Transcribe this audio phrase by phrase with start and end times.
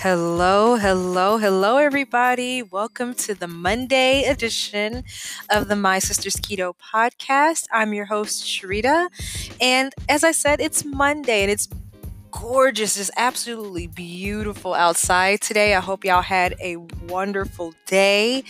[0.00, 2.62] Hello, hello, hello, everybody.
[2.62, 5.02] Welcome to the Monday edition
[5.50, 7.66] of the My Sister's Keto podcast.
[7.72, 9.08] I'm your host, Sharita.
[9.60, 11.68] And as I said, it's Monday and it's
[12.30, 12.96] gorgeous.
[12.96, 15.74] It's absolutely beautiful outside today.
[15.74, 16.76] I hope y'all had a
[17.08, 18.44] wonderful day.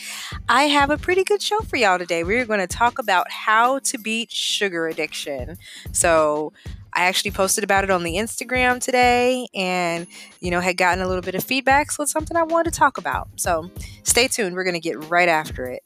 [0.50, 2.24] I have a pretty good show for y'all today.
[2.24, 5.56] We're going to talk about how to beat sugar addiction.
[5.92, 6.52] So,
[6.98, 10.08] I actually posted about it on the Instagram today and,
[10.40, 11.92] you know, had gotten a little bit of feedback.
[11.92, 13.28] So it's something I wanted to talk about.
[13.36, 13.70] So
[14.02, 14.56] stay tuned.
[14.56, 15.84] We're going to get right after it.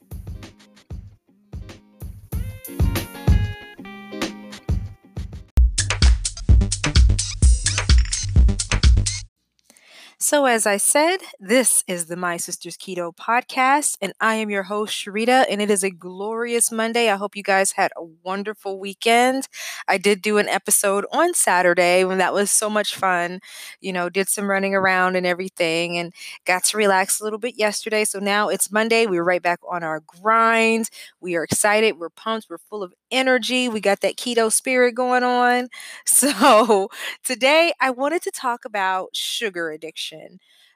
[10.23, 14.63] So, as I said, this is the My Sister's Keto podcast, and I am your
[14.63, 17.11] host, Sharita, and it is a glorious Monday.
[17.11, 19.49] I hope you guys had a wonderful weekend.
[19.89, 23.41] I did do an episode on Saturday when that was so much fun.
[23.80, 27.59] You know, did some running around and everything, and got to relax a little bit
[27.59, 28.05] yesterday.
[28.05, 29.07] So now it's Monday.
[29.07, 30.89] We're right back on our grind.
[31.21, 31.99] We are excited.
[31.99, 32.46] We're pumped.
[32.49, 33.68] We're full of energy.
[33.68, 35.68] We got that keto spirit going on.
[36.05, 36.89] So,
[37.24, 40.12] today I wanted to talk about sugar addiction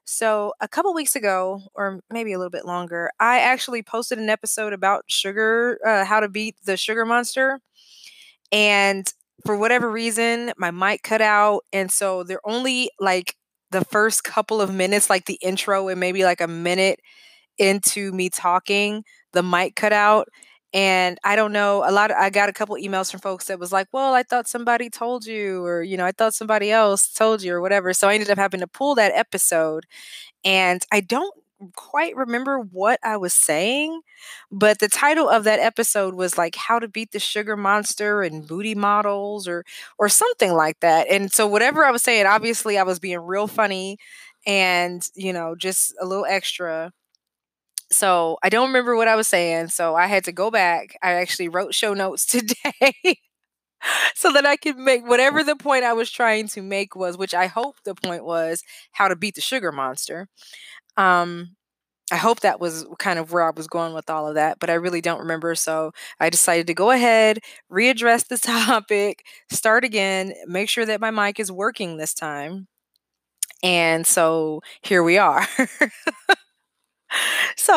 [0.05, 4.31] So, a couple weeks ago, or maybe a little bit longer, I actually posted an
[4.31, 7.61] episode about sugar, uh, how to beat the sugar monster.
[8.53, 9.07] And
[9.45, 11.63] for whatever reason, my mic cut out.
[11.73, 13.35] And so they're only like
[13.71, 17.01] the first couple of minutes, like the intro, and maybe like a minute
[17.59, 20.29] into me talking, the mic cut out.
[20.75, 23.59] And I don't know, a lot of, I got a couple emails from folks that
[23.59, 27.09] was like, well, I thought somebody told you, or, you know, I thought somebody else
[27.13, 27.93] told you, or whatever.
[27.95, 29.87] So I ended up having to pull that episode.
[30.45, 31.35] And I don't
[31.75, 34.03] quite remember what I was saying,
[34.53, 38.47] but the title of that episode was like how to beat the sugar monster and
[38.47, 39.65] booty models or
[39.99, 41.09] or something like that.
[41.11, 43.99] And so whatever I was saying, obviously I was being real funny
[44.47, 46.93] and, you know, just a little extra
[47.91, 49.69] so I don't remember what I was saying.
[49.69, 50.97] So I had to go back.
[51.03, 53.19] I actually wrote show notes today
[54.15, 57.35] so that I could make whatever the point I was trying to make was, which
[57.35, 60.29] I hope the point was how to beat the sugar monster.
[60.97, 61.57] Um,
[62.13, 64.71] I hope that was kind of where I was going with all of that, but
[64.71, 65.55] I really don't remember.
[65.57, 67.41] So I decided to go ahead,
[67.73, 72.69] readdress the topic, start again, make sure that my mic is working this time.
[73.63, 75.47] And so here we are.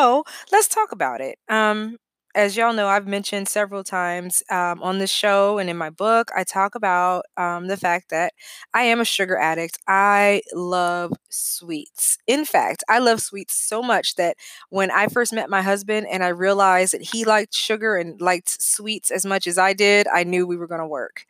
[0.00, 1.38] so let's talk about it.
[1.48, 1.96] Um,
[2.34, 6.30] as y'all know, I've mentioned several times um, on this show and in my book,
[6.34, 8.32] I talk about um, the fact that
[8.72, 9.78] I am a sugar addict.
[9.88, 12.18] I love sweets.
[12.28, 14.36] In fact, I love sweets so much that
[14.68, 18.62] when I first met my husband and I realized that he liked sugar and liked
[18.62, 21.26] sweets as much as I did, I knew we were going to work.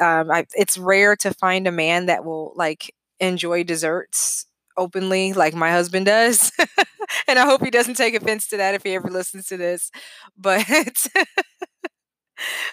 [0.00, 4.46] Um, I, it's rare to find a man that will like enjoy desserts
[4.80, 6.50] openly like my husband does.
[7.28, 9.90] and I hope he doesn't take offense to that if he ever listens to this.
[10.38, 10.66] But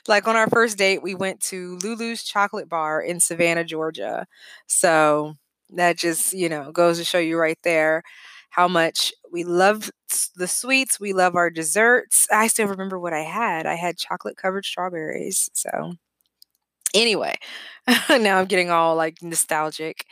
[0.08, 4.26] like on our first date, we went to Lulu's Chocolate Bar in Savannah, Georgia.
[4.68, 5.36] So
[5.72, 8.04] that just, you know, goes to show you right there
[8.52, 9.90] how much we love
[10.36, 11.00] the sweets.
[11.00, 12.28] We love our desserts.
[12.32, 13.66] I still remember what I had.
[13.66, 15.50] I had chocolate covered strawberries.
[15.54, 15.94] So
[16.94, 17.36] anyway,
[18.10, 20.06] now I'm getting all like nostalgic.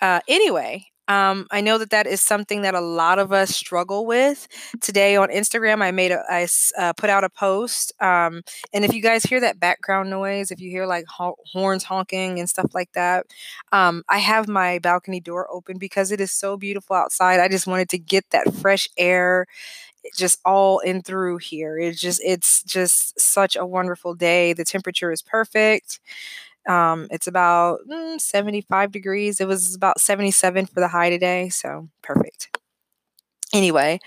[0.00, 4.06] Uh, anyway, um, I know that that is something that a lot of us struggle
[4.06, 4.48] with.
[4.80, 6.46] Today on Instagram, I made a, I
[6.78, 10.60] uh, put out a post, um, and if you guys hear that background noise, if
[10.60, 13.26] you hear like ho- horns honking and stuff like that,
[13.72, 17.40] um, I have my balcony door open because it is so beautiful outside.
[17.40, 19.46] I just wanted to get that fresh air
[20.16, 21.78] just all in through here.
[21.78, 24.52] It's just it's just such a wonderful day.
[24.52, 26.00] The temperature is perfect.
[26.68, 29.40] Um, it's about mm, 75 degrees.
[29.40, 32.56] It was about 77 for the high today, so perfect.
[33.52, 34.00] Anyway,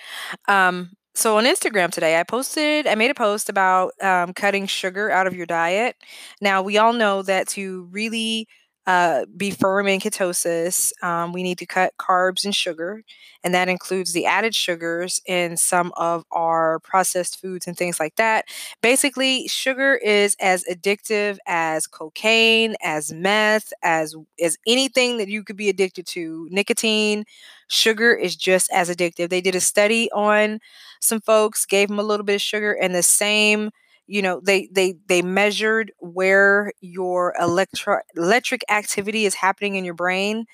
[0.47, 5.11] um, so on Instagram today, I posted, I made a post about um, cutting sugar
[5.11, 5.95] out of your diet.
[6.41, 8.47] Now, we all know that to really
[8.87, 13.03] uh, be firm in ketosis, um, we need to cut carbs and sugar,
[13.43, 18.15] and that includes the added sugars in some of our processed foods and things like
[18.15, 18.45] that.
[18.81, 25.57] Basically, sugar is as addictive as cocaine, as meth, as as anything that you could
[25.57, 26.47] be addicted to.
[26.49, 27.25] Nicotine,
[27.67, 29.29] sugar is just as addictive.
[29.29, 30.59] They did a study on
[30.99, 33.69] some folks, gave them a little bit of sugar, and the same
[34.09, 39.94] you know they they they measured where your electro electric activity is happening in your
[39.95, 40.45] brain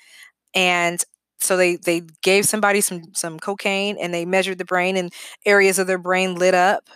[0.54, 1.04] and
[1.40, 5.12] so they they gave somebody some some cocaine and they measured the brain and
[5.46, 6.88] areas of their brain lit up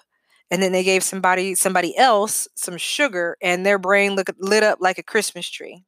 [0.50, 4.78] and then they gave somebody somebody else some sugar and their brain look, lit up
[4.80, 5.84] like a christmas tree.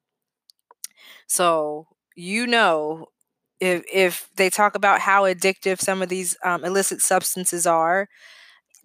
[1.26, 3.06] So you know
[3.60, 8.08] if if they talk about how addictive some of these um, illicit substances are,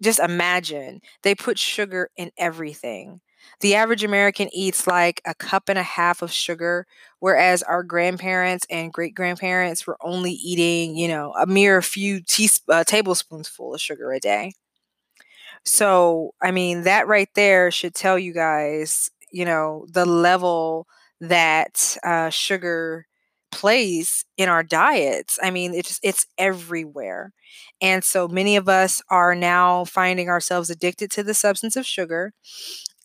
[0.02, 3.20] just imagine they put sugar in everything.
[3.60, 6.86] The average American eats like a cup and a half of sugar,
[7.20, 12.68] whereas our grandparents and great grandparents were only eating, you know, a mere few teasp-
[12.68, 14.52] uh, tablespoons full of sugar a day.
[15.64, 20.86] So, I mean, that right there should tell you guys, you know, the level
[21.20, 23.06] that uh, sugar
[23.50, 25.38] plays in our diets.
[25.42, 27.32] I mean, it's it's everywhere.
[27.80, 32.32] And so many of us are now finding ourselves addicted to the substance of sugar.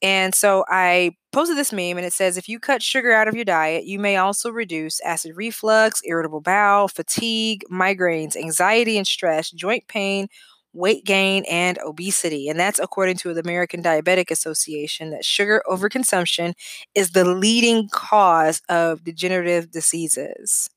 [0.01, 3.36] And so I posted this meme and it says if you cut sugar out of
[3.36, 9.50] your diet, you may also reduce acid reflux, irritable bowel, fatigue, migraines, anxiety and stress,
[9.50, 10.28] joint pain,
[10.74, 12.50] weight gain, and obesity.
[12.50, 16.54] And that's according to the American Diabetic Association that sugar overconsumption
[16.96, 20.70] is the leading cause of degenerative diseases.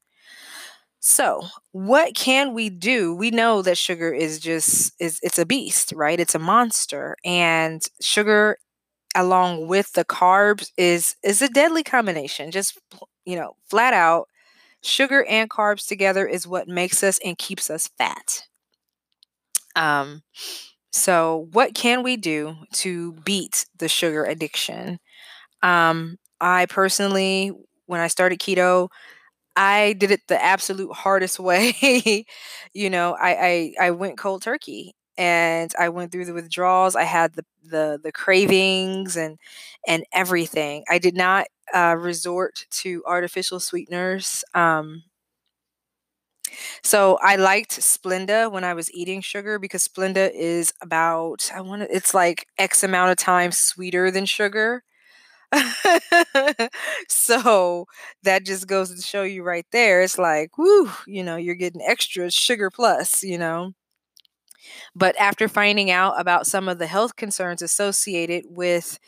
[1.01, 3.15] So, what can we do?
[3.15, 6.19] We know that sugar is just is it's a beast, right?
[6.19, 8.59] It's a monster and sugar
[9.17, 12.51] along with the carbs is is a deadly combination.
[12.53, 12.79] Just
[13.27, 14.29] you know, flat out
[14.83, 18.45] sugar and carbs together is what makes us and keeps us fat.
[19.77, 20.23] Um,
[20.93, 24.99] so, what can we do to beat the sugar addiction?
[25.63, 27.53] Um, I personally,
[27.87, 28.89] when I started keto,
[29.57, 32.27] I did it the absolute hardest way.
[32.75, 36.97] you know, I, I I went cold turkey and I went through the withdrawals.
[36.97, 39.39] I had the the the cravings and
[39.87, 40.85] and everything.
[40.91, 44.45] I did not uh, resort to artificial sweeteners.
[44.55, 45.05] Um,
[46.83, 51.83] so I liked Splenda when I was eating sugar because Splenda is about I want
[51.83, 54.83] it's like X amount of times sweeter than sugar.
[57.09, 57.87] so
[58.23, 60.03] that just goes to show you right there.
[60.03, 63.73] It's like, whoo, you know, you're getting extra sugar plus, you know.
[64.95, 68.99] But after finding out about some of the health concerns associated with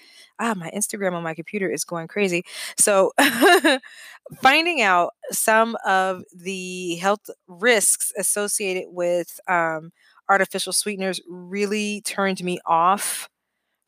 [0.40, 2.44] ah, my Instagram on my computer is going crazy.
[2.78, 3.12] So,
[4.42, 9.90] finding out some of the health risks associated with um,
[10.28, 13.28] artificial sweeteners really turned me off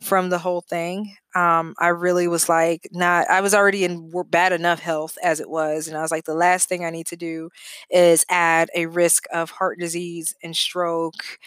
[0.00, 1.16] from the whole thing.
[1.34, 5.50] Um, I really was like, not, I was already in bad enough health as it
[5.50, 5.88] was.
[5.88, 7.50] And I was like, the last thing I need to do
[7.90, 11.38] is add a risk of heart disease and stroke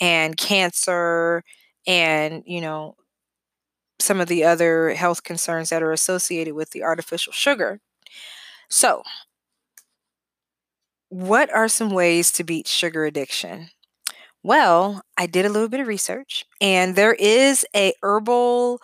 [0.00, 1.42] and cancer
[1.86, 2.96] and, you know,
[4.00, 7.80] some of the other health concerns that are associated with the artificial sugar.
[8.70, 9.02] So,
[11.10, 13.70] what are some ways to beat sugar addiction?
[14.44, 18.80] Well, I did a little bit of research and there is a herbal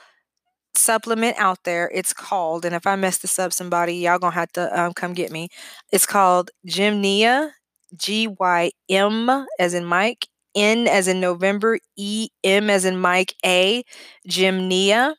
[0.75, 1.91] supplement out there.
[1.95, 5.15] It's called, and if I mess this up, somebody, y'all gonna have to um, come
[5.15, 5.49] get me.
[5.93, 7.51] It's called Gymnia,
[7.97, 13.35] G Y M as in Mike, N as in November, E M as in Mike,
[13.47, 13.85] A,
[14.29, 15.15] Gymnia.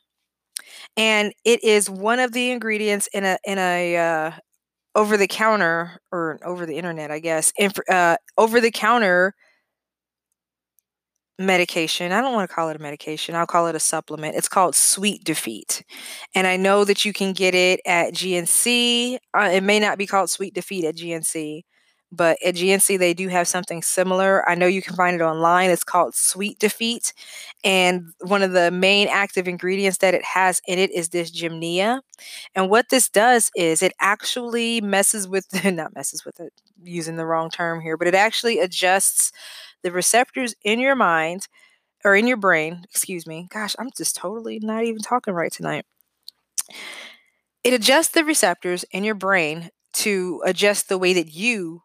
[0.98, 4.32] And it is one of the ingredients in a in a uh,
[4.96, 7.54] over the counter or over the internet, I guess,
[7.90, 9.36] uh, over the counter
[11.40, 12.12] medication.
[12.12, 13.36] I don't want to call it a medication.
[13.36, 14.36] I'll call it a supplement.
[14.36, 15.84] It's called Sweet Defeat.
[16.36, 19.18] And I know that you can get it at GNC.
[19.34, 21.64] Uh, it may not be called Sweet Defeat at GNC,
[22.12, 24.48] but at GNC they do have something similar.
[24.50, 25.70] I know you can find it online.
[25.70, 27.14] It's called Sweet Defeat.
[27.64, 32.02] And one of the main active ingredients that it has in it is this gymnia.
[32.56, 37.26] And what this does is it actually messes with not messes with it using the
[37.26, 39.32] wrong term here, but it actually adjusts
[39.84, 41.48] the receptors in your mind
[42.04, 43.48] or in your brain, excuse me.
[43.52, 45.86] Gosh, I'm just totally not even talking right tonight.
[47.64, 51.84] It adjusts the receptors in your brain to adjust the way that you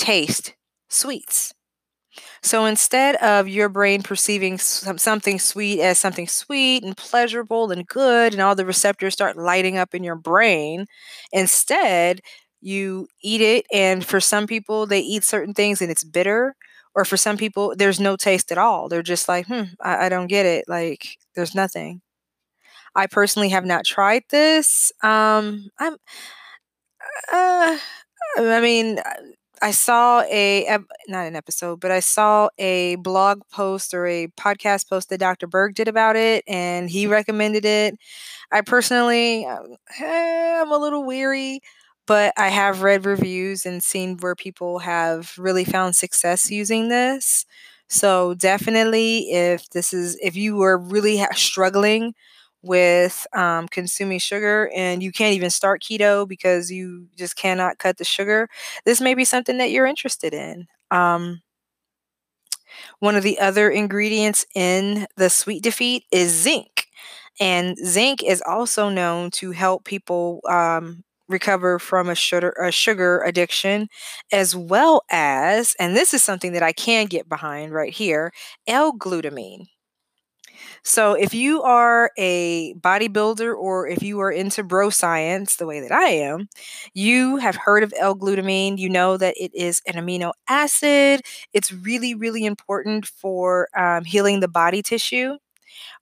[0.00, 0.54] taste
[0.90, 1.54] sweets.
[2.42, 7.86] So instead of your brain perceiving some, something sweet as something sweet and pleasurable and
[7.86, 10.86] good, and all the receptors start lighting up in your brain,
[11.32, 12.20] instead
[12.60, 13.66] you eat it.
[13.72, 16.54] And for some people, they eat certain things and it's bitter
[16.94, 20.08] or for some people there's no taste at all they're just like hmm I, I,
[20.08, 22.02] don't get it like there's nothing
[22.96, 25.96] i personally have not tried this um i'm
[27.32, 27.78] uh
[28.38, 29.12] i mean uh,
[29.62, 34.88] i saw a not an episode but i saw a blog post or a podcast
[34.88, 37.94] post that dr berg did about it and he recommended it
[38.52, 41.60] i personally um, eh, i'm a little weary
[42.06, 47.46] but I have read reviews and seen where people have really found success using this.
[47.88, 52.14] So definitely, if this is if you were really struggling
[52.62, 57.96] with um, consuming sugar and you can't even start keto because you just cannot cut
[57.98, 58.48] the sugar,
[58.84, 60.66] this may be something that you're interested in.
[60.90, 61.42] Um,
[62.98, 66.86] one of the other ingredients in the sweet defeat is zinc.
[67.40, 73.22] And zinc is also known to help people um, recover from a sugar, a sugar
[73.22, 73.88] addiction,
[74.32, 78.32] as well as, and this is something that I can get behind right here,
[78.66, 79.66] L-glutamine.
[80.82, 85.80] So, if you are a bodybuilder or if you are into bro science the way
[85.80, 86.48] that I am,
[86.94, 88.78] you have heard of L glutamine.
[88.78, 91.22] You know that it is an amino acid.
[91.52, 95.36] It's really, really important for um, healing the body tissue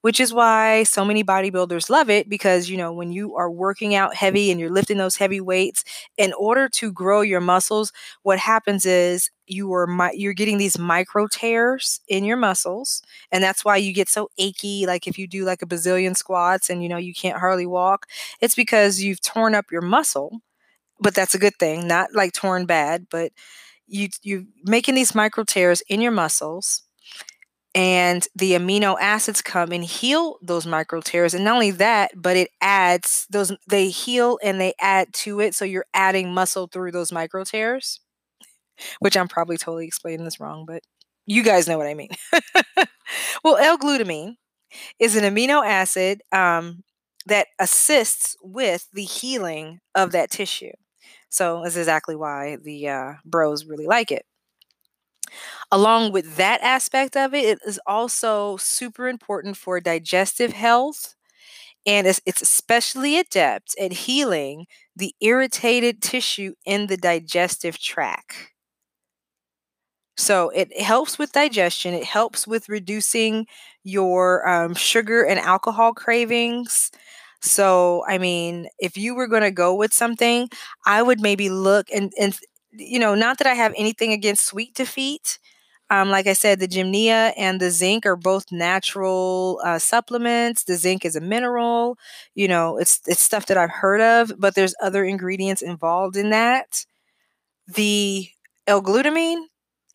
[0.03, 3.95] which is why so many bodybuilders love it because you know when you are working
[3.95, 5.85] out heavy and you're lifting those heavy weights
[6.17, 11.27] in order to grow your muscles what happens is you are you're getting these micro
[11.27, 15.45] tears in your muscles and that's why you get so achy like if you do
[15.45, 18.07] like a bazillion squats and you know you can't hardly walk
[18.41, 20.41] it's because you've torn up your muscle
[21.01, 23.33] but that's a good thing not like torn bad but
[23.89, 26.85] you you're making these micro tears in your muscles
[27.75, 32.37] and the amino acids come and heal those micro tears and not only that but
[32.37, 36.91] it adds those they heal and they add to it so you're adding muscle through
[36.93, 38.01] those micro tears
[39.01, 40.83] which i'm probably totally explaining this wrong but
[41.27, 42.11] you guys know what i mean.
[43.45, 44.37] Well l-glutamine
[44.99, 46.85] is an amino acid um,
[47.27, 50.73] that assists with the healing of that tissue.
[51.31, 54.25] So that's exactly why the uh, bros really like it
[55.71, 61.15] Along with that aspect of it, it is also super important for digestive health.
[61.87, 64.67] And it's, it's especially adept at healing
[64.97, 68.53] the irritated tissue in the digestive tract.
[70.17, 71.95] So it helps with digestion.
[71.95, 73.47] It helps with reducing
[73.85, 76.91] your um, sugar and alcohol cravings.
[77.41, 80.49] So, I mean, if you were going to go with something,
[80.85, 82.37] I would maybe look and, and
[82.73, 85.39] you know, not that I have anything against sweet defeat.
[85.91, 90.65] Um, like I said, the gymnea and the zinc are both natural uh, supplements.
[90.65, 91.99] The zinc is a mineral.
[92.35, 96.31] You know, it's it's stuff that I've heard of, but there's other ingredients involved in
[96.31, 96.85] that.
[97.69, 98.29] The
[98.67, 99.45] L-glutamine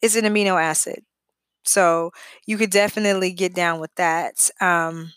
[0.01, 1.03] is an amino acid,
[1.65, 2.11] so
[2.47, 4.49] you could definitely get down with that.
[4.61, 5.13] Um,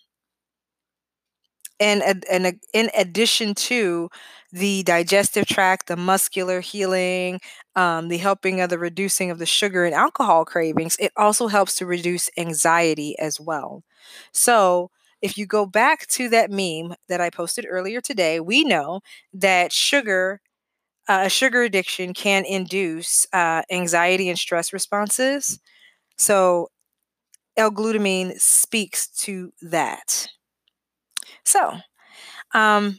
[1.80, 4.08] and in addition to
[4.52, 7.40] the digestive tract, the muscular healing,
[7.74, 11.74] um, the helping of the reducing of the sugar and alcohol cravings, it also helps
[11.76, 13.82] to reduce anxiety as well.
[14.32, 14.90] So,
[15.22, 19.00] if you go back to that meme that I posted earlier today, we know
[19.32, 20.40] that sugar,
[21.08, 25.60] uh, a sugar addiction can induce uh, anxiety and stress responses.
[26.18, 26.68] So,
[27.56, 30.28] L-glutamine speaks to that.
[31.46, 31.78] So,
[32.54, 32.98] um,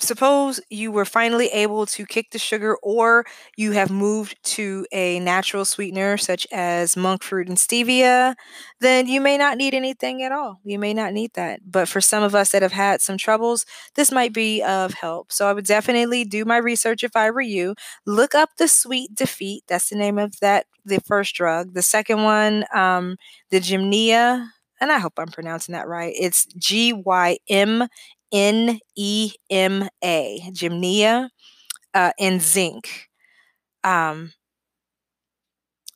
[0.00, 3.24] suppose you were finally able to kick the sugar or
[3.56, 8.34] you have moved to a natural sweetener such as monk fruit and stevia
[8.80, 10.60] then you may not need anything at all.
[10.64, 11.60] You may not need that.
[11.70, 15.32] But for some of us that have had some troubles this might be of help.
[15.32, 17.74] So i would definitely do my research if i were you.
[18.06, 21.74] Look up the sweet defeat that's the name of that the first drug.
[21.74, 23.16] The second one um,
[23.50, 24.48] the gymnea
[24.84, 26.14] and I hope I'm pronouncing that right.
[26.18, 27.88] It's G Y M
[28.32, 31.30] N E M A, Gymnea,
[31.94, 33.08] uh, and zinc.
[33.84, 34.32] Um,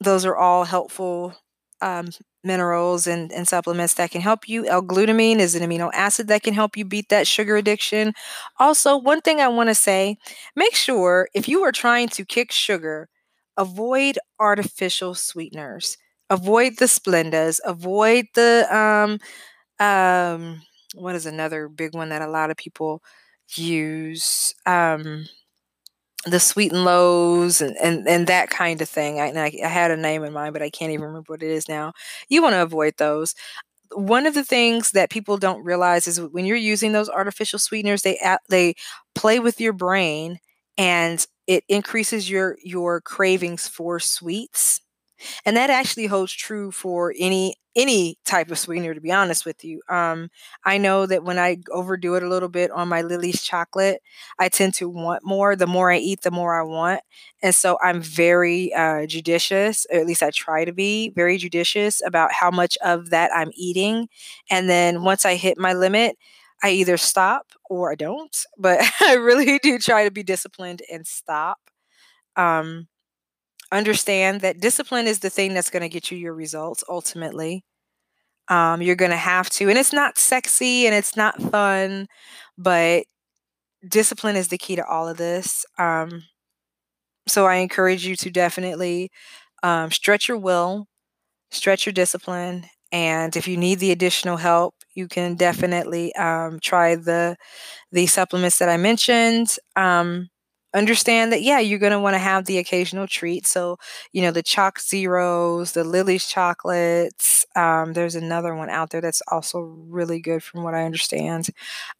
[0.00, 1.34] those are all helpful
[1.80, 2.08] um,
[2.44, 4.66] minerals and, and supplements that can help you.
[4.66, 8.14] L glutamine is an amino acid that can help you beat that sugar addiction.
[8.58, 10.16] Also, one thing I want to say
[10.56, 13.08] make sure if you are trying to kick sugar,
[13.56, 15.96] avoid artificial sweeteners,
[16.30, 19.18] avoid the Splendas, avoid the um,
[19.86, 20.62] um,
[20.94, 23.02] what is another big one that a lot of people
[23.56, 24.54] use?
[24.66, 25.26] Um,
[26.26, 29.20] the sweet and lows and, and, and that kind of thing.
[29.20, 31.50] I, I, I had a name in mind, but I can't even remember what it
[31.50, 31.92] is now.
[32.28, 33.34] You want to avoid those.
[33.94, 38.02] One of the things that people don't realize is when you're using those artificial sweeteners,
[38.02, 38.18] they
[38.50, 38.74] they
[39.14, 40.40] play with your brain
[40.78, 44.80] and it increases your your cravings for sweets
[45.44, 49.62] and that actually holds true for any any type of sweetener to be honest with
[49.64, 49.80] you.
[49.88, 50.30] Um,
[50.64, 54.00] i know that when i overdo it a little bit on my lily's chocolate
[54.38, 55.54] i tend to want more.
[55.56, 57.00] The more i eat the more i want.
[57.42, 62.02] And so i'm very uh, judicious or at least i try to be very judicious
[62.04, 64.08] about how much of that i'm eating.
[64.50, 66.16] And then once i hit my limit
[66.62, 68.36] i either stop or i don't.
[68.58, 71.58] But i really do try to be disciplined and stop.
[72.36, 72.88] Um,
[73.72, 77.64] understand that discipline is the thing that's going to get you your results ultimately.
[78.48, 79.68] Um, you're going to have to.
[79.68, 82.06] And it's not sexy and it's not fun,
[82.58, 83.04] but
[83.88, 85.66] discipline is the key to all of this.
[85.78, 86.24] Um,
[87.26, 89.10] so I encourage you to definitely
[89.62, 90.86] um, stretch your will,
[91.50, 92.66] stretch your discipline.
[92.92, 97.36] And if you need the additional help, you can definitely um, try the
[97.92, 99.56] the supplements that I mentioned.
[99.76, 100.28] Um,
[100.74, 103.76] understand that yeah you're going to want to have the occasional treat so
[104.12, 109.60] you know the ChocZeros the lily's chocolates um, there's another one out there that's also
[109.88, 111.48] really good from what i understand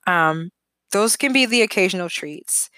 [0.06, 0.50] um,
[0.92, 2.70] those can be the occasional treats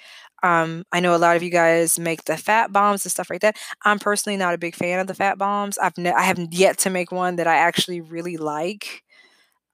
[0.42, 3.42] um, I know a lot of you guys make the fat bombs and stuff like
[3.42, 3.56] that.
[3.84, 5.78] I'm personally not a big fan of the fat bombs.
[5.78, 9.02] I've ne- I haven't yet to make one that I actually really like.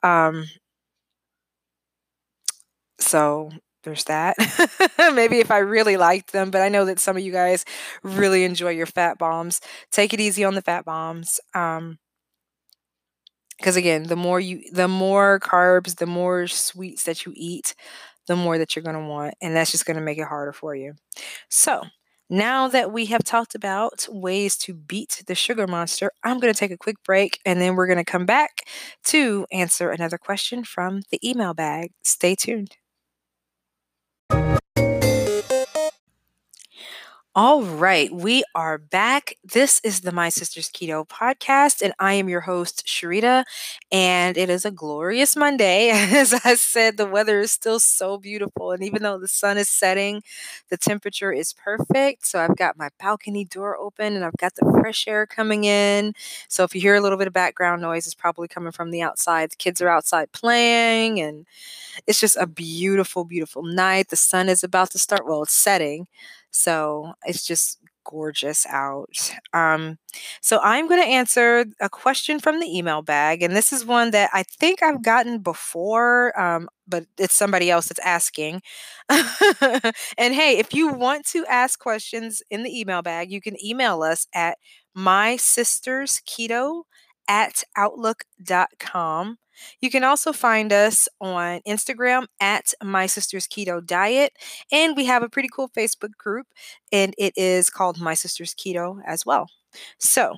[0.03, 0.47] Um,
[2.99, 3.51] so
[3.87, 4.37] there's that.
[5.15, 7.65] Maybe if I really liked them, but I know that some of you guys
[8.03, 9.61] really enjoy your fat bombs.
[9.91, 11.41] Take it easy on the fat bombs.
[11.55, 11.99] Um,
[13.57, 17.75] because again, the more you, the more carbs, the more sweets that you eat,
[18.27, 20.53] the more that you're going to want, and that's just going to make it harder
[20.53, 20.95] for you.
[21.49, 21.85] So,
[22.29, 26.59] now that we have talked about ways to beat the sugar monster, I'm going to
[26.59, 28.63] take a quick break and then we're going to come back
[29.05, 31.93] to answer another question from the email bag.
[32.03, 32.77] Stay tuned.
[37.39, 39.35] All right, we are back.
[39.45, 43.45] This is the My Sister's Keto podcast, and I am your host, Sharita.
[43.93, 45.91] And it is a glorious Monday.
[45.93, 48.73] As I said, the weather is still so beautiful.
[48.73, 50.23] And even though the sun is setting,
[50.71, 52.27] the temperature is perfect.
[52.27, 56.15] So I've got my balcony door open and I've got the fresh air coming in.
[56.49, 59.03] So if you hear a little bit of background noise, it's probably coming from the
[59.03, 59.51] outside.
[59.51, 61.45] The kids are outside playing, and
[62.07, 64.09] it's just a beautiful, beautiful night.
[64.09, 66.07] The sun is about to start, well, it's setting.
[66.51, 69.33] So it's just gorgeous out.
[69.53, 69.99] Um,
[70.41, 74.11] so I'm going to answer a question from the email bag, and this is one
[74.13, 78.63] that I think I've gotten before, um, but it's somebody else that's asking.
[79.11, 84.03] and hey, if you want to ask questions in the email bag, you can email
[84.03, 84.59] us at
[84.95, 86.83] my sisters keto
[87.29, 89.39] at outlook.com.
[89.81, 94.33] You can also find us on Instagram at My Sister's Keto Diet.
[94.71, 96.47] And we have a pretty cool Facebook group,
[96.93, 99.49] and it is called My Sister's Keto as well.
[99.99, 100.37] So,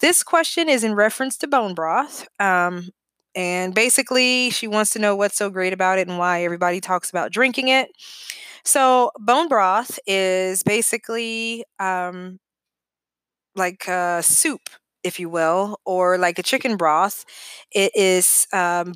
[0.00, 2.26] this question is in reference to bone broth.
[2.40, 2.90] Um,
[3.34, 7.10] and basically, she wants to know what's so great about it and why everybody talks
[7.10, 7.90] about drinking it.
[8.64, 12.38] So, bone broth is basically um,
[13.54, 14.70] like a soup
[15.04, 17.24] if you will, or like a chicken broth.
[17.72, 18.94] It is um,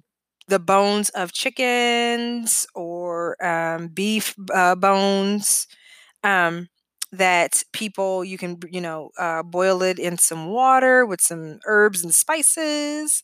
[0.48, 5.66] the bones of chickens or um, beef uh, bones.
[6.24, 6.68] Um,
[7.12, 12.02] that people you can you know uh, boil it in some water with some herbs
[12.02, 13.22] and spices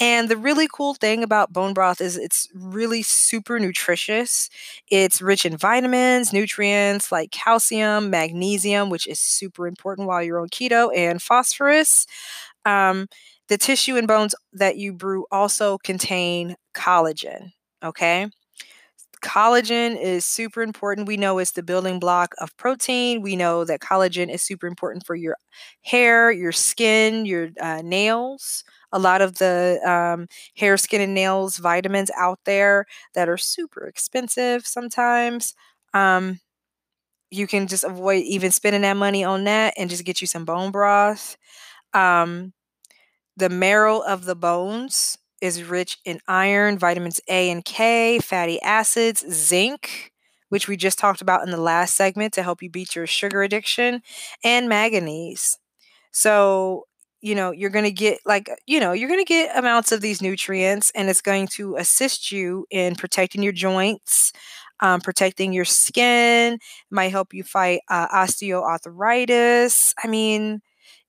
[0.00, 4.50] and the really cool thing about bone broth is it's really super nutritious.
[4.90, 10.48] It's rich in vitamins nutrients like calcium magnesium which is super important while you're on
[10.48, 12.06] keto and phosphorus.
[12.64, 13.08] Um,
[13.48, 18.28] the tissue and bones that you brew also contain collagen okay
[19.22, 21.08] collagen is super important.
[21.08, 23.22] We know it's the building block of protein.
[23.22, 25.36] We know that collagen is super important for your
[25.82, 28.64] hair, your skin, your uh, nails.
[28.92, 33.86] A lot of the um, hair, skin, and nails vitamins out there that are super
[33.86, 35.54] expensive sometimes.
[35.94, 36.40] Um,
[37.30, 40.44] you can just avoid even spending that money on that and just get you some
[40.44, 41.36] bone broth.
[41.94, 42.52] Um,
[43.36, 49.24] the marrow of the bones is rich in iron, vitamins A and K, fatty acids,
[49.30, 50.12] zinc,
[50.48, 53.42] which we just talked about in the last segment to help you beat your sugar
[53.42, 54.02] addiction,
[54.44, 55.58] and manganese.
[56.12, 56.86] So,
[57.20, 60.00] you know, you're going to get like, you know, you're going to get amounts of
[60.00, 64.32] these nutrients and it's going to assist you in protecting your joints,
[64.80, 66.58] um, protecting your skin,
[66.90, 69.94] might help you fight uh, osteoarthritis.
[70.02, 70.60] I mean,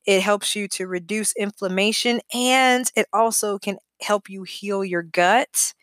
[0.06, 5.74] it helps you to reduce inflammation and it also can help you heal your gut.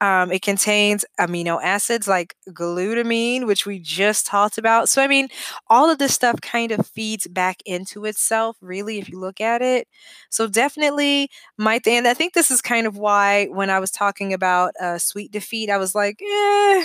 [0.00, 4.88] Um, it contains amino acids like glutamine, which we just talked about.
[4.88, 5.28] So, I mean,
[5.68, 9.60] all of this stuff kind of feeds back into itself, really, if you look at
[9.62, 9.88] it.
[10.30, 14.32] So, definitely, my and I think this is kind of why when I was talking
[14.32, 16.84] about uh, sweet defeat, I was like, eh.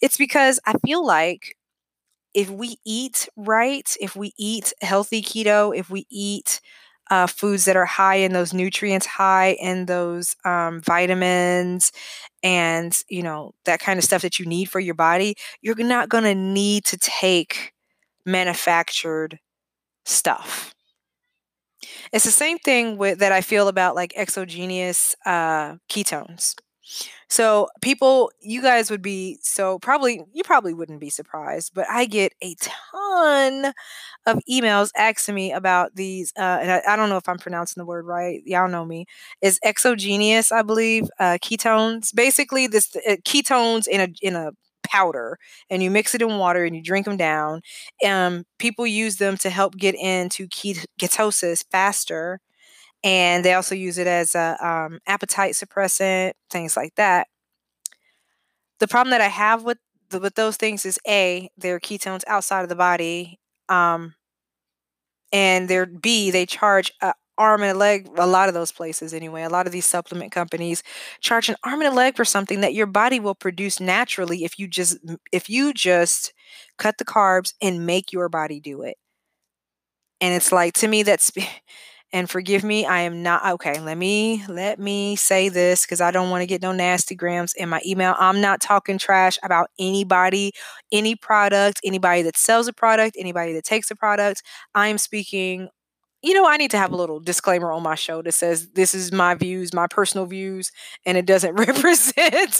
[0.00, 1.56] It's because I feel like
[2.34, 6.60] if we eat right, if we eat healthy keto, if we eat
[7.10, 11.92] uh, foods that are high in those nutrients, high in those um, vitamins,
[12.42, 16.08] and you know that kind of stuff that you need for your body, you're not
[16.08, 17.72] going to need to take
[18.26, 19.38] manufactured
[20.04, 20.74] stuff.
[22.12, 26.54] It's the same thing with that I feel about like exogenous uh, ketones.
[27.28, 32.06] So people, you guys would be so probably you probably wouldn't be surprised, but I
[32.06, 33.72] get a ton
[34.26, 36.32] of emails asking me about these.
[36.38, 38.42] Uh, and I, I don't know if I'm pronouncing the word right.
[38.46, 39.06] Y'all know me.
[39.42, 42.14] Is exogenous, I believe, uh, ketones.
[42.14, 44.52] Basically, this uh, ketones in a in a
[44.84, 45.38] powder
[45.70, 47.62] and you mix it in water and you drink them down.
[48.04, 52.40] Um, people use them to help get into ket- ketosis faster
[53.04, 57.28] and they also use it as a um, appetite suppressant, things like that.
[58.78, 59.78] The problem that I have with
[60.10, 64.14] the, with those things is a they're ketones outside of the body, um,
[65.32, 68.06] and they're b they charge a arm and a leg.
[68.16, 70.82] A lot of those places, anyway, a lot of these supplement companies
[71.20, 74.58] charge an arm and a leg for something that your body will produce naturally if
[74.58, 74.98] you just
[75.32, 76.32] if you just
[76.78, 78.96] cut the carbs and make your body do it.
[80.20, 81.32] And it's like to me that's
[82.12, 86.10] and forgive me i am not okay let me let me say this because i
[86.10, 88.14] don't want to get no nasty grams in my email.
[88.18, 90.52] I'm not talking trash about anybody
[90.92, 94.42] any product anybody that sells a product anybody that takes a product.
[94.74, 95.68] I'm speaking
[96.22, 98.94] you know i need to have a little disclaimer on my show that says this
[98.94, 100.72] is my views my personal views
[101.06, 102.58] and it doesn't represent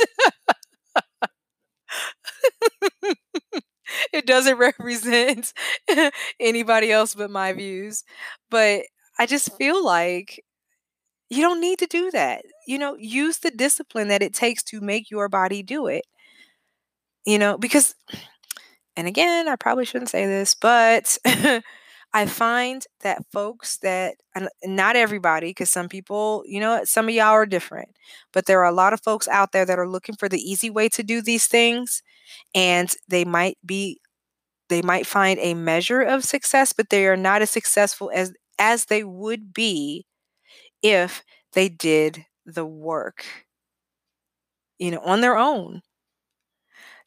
[4.13, 5.53] it doesn't represent
[6.41, 8.05] anybody else but my views.
[8.51, 8.83] But
[9.21, 10.45] I just feel like
[11.31, 12.45] you don't need to do that.
[12.67, 16.05] You know, use the discipline that it takes to make your body do it.
[17.27, 17.95] You know, because,
[18.97, 21.19] and again, I probably shouldn't say this, but
[22.13, 24.17] I find that folks that,
[24.65, 27.91] not everybody, because some people, you know, some of y'all are different,
[28.33, 30.71] but there are a lot of folks out there that are looking for the easy
[30.71, 32.03] way to do these things.
[32.55, 34.01] And they might be
[34.69, 38.87] they might find a measure of success, but they are not as successful as as
[38.87, 40.07] they would be
[40.83, 43.27] if they did the work,
[44.79, 45.83] you know, on their own.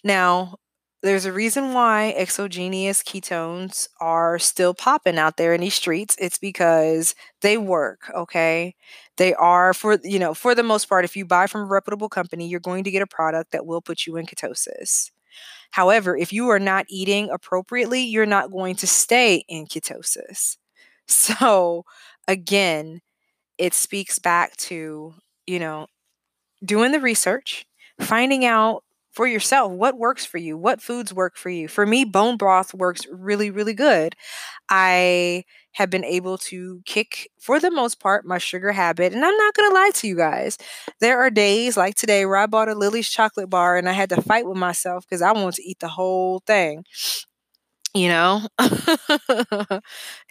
[0.03, 0.57] Now,
[1.01, 6.15] there's a reason why exogenous ketones are still popping out there in these streets.
[6.19, 8.75] It's because they work, okay?
[9.17, 12.09] They are for, you know, for the most part, if you buy from a reputable
[12.09, 15.11] company, you're going to get a product that will put you in ketosis.
[15.71, 20.57] However, if you are not eating appropriately, you're not going to stay in ketosis.
[21.07, 21.85] So
[22.27, 23.01] again,
[23.57, 25.13] it speaks back to,
[25.47, 25.87] you know,
[26.65, 27.65] doing the research,
[28.01, 31.67] finding out for yourself what works for you, what foods work for you.
[31.67, 34.15] For me, bone broth works really, really good.
[34.69, 39.13] I have been able to kick, for the most part, my sugar habit.
[39.13, 40.57] And I'm not going to lie to you guys.
[41.01, 44.09] There are days like today where I bought a Lily's chocolate bar and I had
[44.09, 46.85] to fight with myself because I wanted to eat the whole thing
[47.93, 48.47] you know?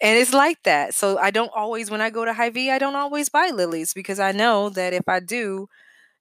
[0.02, 2.96] And it's like that so i don't always when i go to Hy-Vee i don't
[2.96, 5.68] always buy Lily's because i know that if i do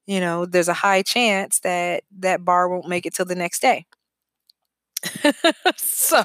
[0.06, 3.60] you know there's a high chance that that bar won't make it till the next
[3.62, 3.86] day.
[5.76, 6.22] So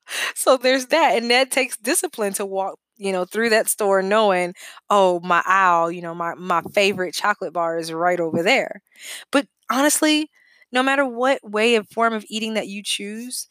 [0.34, 4.54] so there's that and that takes discipline to walk you know through that store knowing
[4.90, 8.82] oh my aisle you know my my favorite chocolate bar is right over there.
[9.30, 10.30] But honestly
[10.72, 13.48] no matter what way of form of eating that you choose,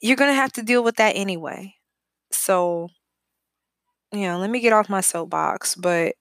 [0.00, 1.74] you're going to have to deal with that anyway.
[2.32, 2.88] So,
[4.12, 6.14] you know, let me get off my soapbox, but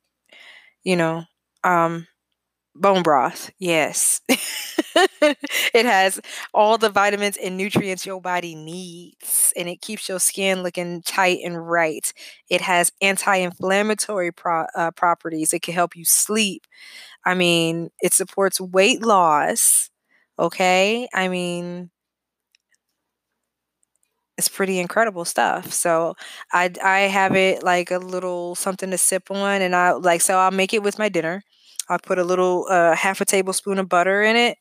[0.83, 1.23] you know,
[1.63, 2.07] um
[2.75, 3.51] bone broth.
[3.59, 4.21] Yes.
[4.29, 6.19] it has
[6.53, 11.39] all the vitamins and nutrients your body needs and it keeps your skin looking tight
[11.45, 12.13] and right.
[12.49, 15.53] It has anti-inflammatory pro- uh, properties.
[15.53, 16.65] It can help you sleep.
[17.25, 19.89] I mean, it supports weight loss.
[20.39, 21.07] Okay.
[21.13, 21.89] I mean,
[24.37, 25.73] it's pretty incredible stuff.
[25.73, 26.15] So
[26.53, 30.37] I I have it like a little something to sip on, and I like so
[30.37, 31.41] I'll make it with my dinner.
[31.89, 34.57] I'll put a little uh, half a tablespoon of butter in it,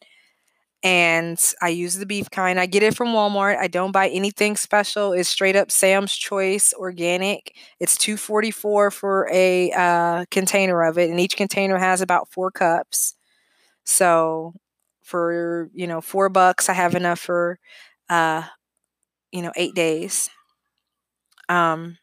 [0.84, 2.60] and I use the beef kind.
[2.60, 3.58] I get it from Walmart.
[3.58, 5.12] I don't buy anything special.
[5.12, 7.54] It's straight up Sam's Choice organic.
[7.80, 12.30] It's two forty four for a uh, container of it, and each container has about
[12.32, 13.14] four cups.
[13.84, 14.54] So
[15.06, 17.58] for you know four bucks i have enough for
[18.10, 18.42] uh
[19.32, 20.30] you know eight days.
[21.48, 21.98] Um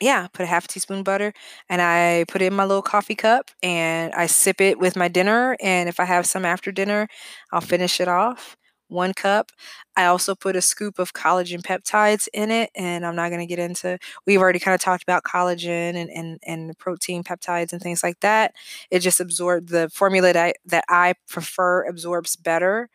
[0.00, 1.32] yeah put a half a teaspoon butter
[1.68, 5.08] and i put it in my little coffee cup and i sip it with my
[5.08, 7.08] dinner and if i have some after dinner
[7.52, 8.56] i'll finish it off
[8.88, 9.52] one cup.
[9.96, 13.46] I also put a scoop of collagen peptides in it, and I'm not going to
[13.46, 13.98] get into.
[14.26, 18.20] We've already kind of talked about collagen and and and protein peptides and things like
[18.20, 18.54] that.
[18.90, 22.88] It just absorbs the formula that I, that I prefer absorbs better.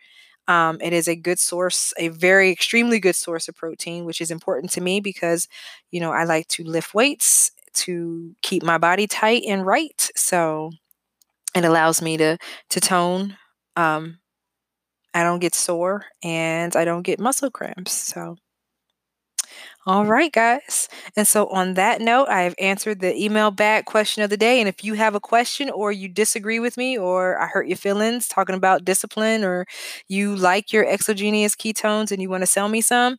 [0.48, 4.30] Um, it is a good source, a very extremely good source of protein, which is
[4.32, 5.48] important to me because,
[5.92, 10.10] you know, I like to lift weights to keep my body tight and right.
[10.16, 10.72] So
[11.56, 12.38] it allows me to
[12.70, 13.38] to tone.
[13.76, 14.20] Um,
[15.14, 17.92] I don't get sore and I don't get muscle cramps.
[17.94, 18.38] So
[19.86, 20.88] all right, guys.
[21.18, 24.60] And so, on that note, I have answered the email back question of the day.
[24.60, 27.78] And if you have a question or you disagree with me or I hurt your
[27.78, 29.66] feelings talking about discipline or
[30.08, 33.18] you like your exogenous ketones and you want to sell me some,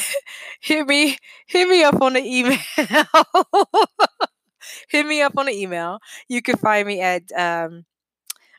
[0.60, 2.58] hit me, hit me up on the email.
[4.88, 5.98] hit me up on the email.
[6.28, 7.84] You can find me at um,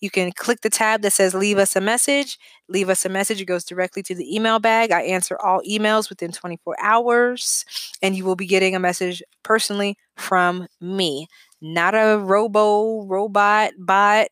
[0.00, 2.38] You can click the tab that says leave us a message.
[2.68, 3.40] Leave us a message.
[3.40, 4.92] It goes directly to the email bag.
[4.92, 7.64] I answer all emails within 24 hours,
[8.02, 11.28] and you will be getting a message personally from me,
[11.60, 14.28] not a robo, robot, bot,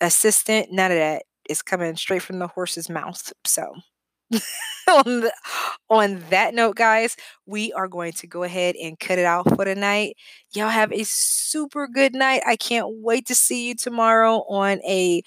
[0.00, 1.24] assistant, none of that.
[1.48, 3.32] It's coming straight from the horse's mouth.
[3.44, 3.74] So,
[4.88, 5.32] on, the,
[5.90, 9.64] on that note, guys, we are going to go ahead and cut it out for
[9.64, 10.16] tonight.
[10.54, 12.42] Y'all have a super good night.
[12.46, 15.22] I can't wait to see you tomorrow on a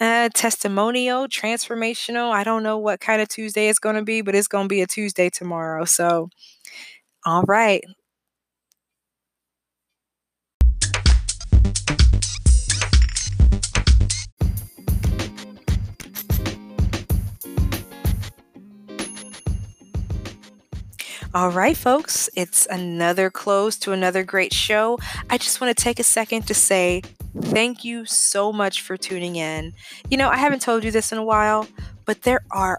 [0.00, 2.32] uh, testimonial, transformational.
[2.32, 4.68] I don't know what kind of Tuesday it's going to be, but it's going to
[4.68, 5.84] be a Tuesday tomorrow.
[5.84, 6.28] So,
[7.26, 7.84] all right.
[21.34, 24.98] All right, folks, it's another close to another great show.
[25.30, 27.00] I just want to take a second to say
[27.40, 29.72] thank you so much for tuning in.
[30.10, 31.66] You know, I haven't told you this in a while,
[32.04, 32.78] but there are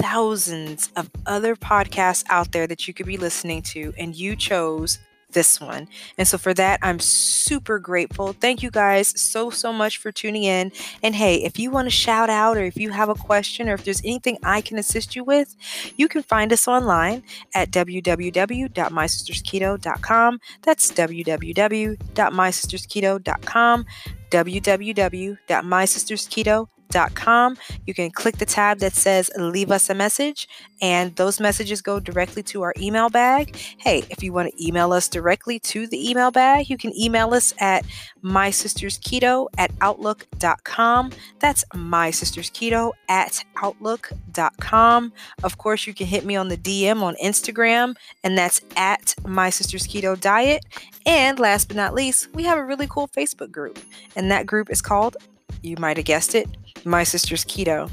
[0.00, 4.98] thousands of other podcasts out there that you could be listening to, and you chose
[5.34, 5.86] this one.
[6.16, 8.32] And so for that, I'm super grateful.
[8.32, 10.72] Thank you guys so, so much for tuning in.
[11.02, 13.74] And hey, if you want to shout out or if you have a question or
[13.74, 15.54] if there's anything I can assist you with,
[15.96, 17.22] you can find us online
[17.54, 20.40] at www.mysistersketo.com.
[20.62, 23.86] That's www.mysistersketo.com
[24.30, 26.73] www.mysistersketo.com
[27.14, 27.56] com.
[27.86, 30.48] You can click the tab that says leave us a message,
[30.80, 33.56] and those messages go directly to our email bag.
[33.78, 37.34] Hey, if you want to email us directly to the email bag, you can email
[37.34, 37.84] us at
[38.22, 41.12] my sister's keto at outlook.com.
[41.40, 45.12] That's my sister's keto at outlook.com.
[45.42, 49.50] Of course, you can hit me on the DM on Instagram, and that's at my
[49.50, 50.64] sister's keto diet.
[51.06, 53.78] And last but not least, we have a really cool Facebook group,
[54.16, 55.16] and that group is called
[55.62, 56.48] you might have guessed it,
[56.84, 57.90] My Sister's Keto.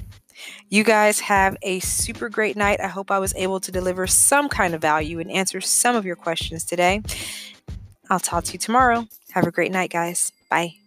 [0.70, 2.80] You guys have a super great night.
[2.82, 6.06] I hope I was able to deliver some kind of value and answer some of
[6.06, 7.02] your questions today.
[8.10, 9.08] I'll talk to you tomorrow.
[9.32, 10.32] Have a great night, guys.
[10.50, 10.81] Bye.